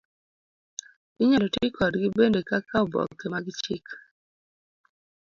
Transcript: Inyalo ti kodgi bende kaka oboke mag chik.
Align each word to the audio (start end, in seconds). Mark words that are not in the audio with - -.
Inyalo 1.21 1.45
ti 1.53 1.65
kodgi 1.75 2.07
bende 2.17 2.39
kaka 2.49 2.75
oboke 2.83 3.25
mag 3.33 3.45
chik. 3.63 3.85